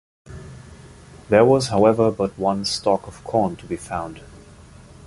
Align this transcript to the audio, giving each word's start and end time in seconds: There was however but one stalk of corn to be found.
There 1.29 1.45
was 1.45 1.67
however 1.67 2.09
but 2.09 2.35
one 2.35 2.65
stalk 2.65 3.05
of 3.05 3.23
corn 3.23 3.55
to 3.57 3.67
be 3.67 3.75
found. 3.77 4.19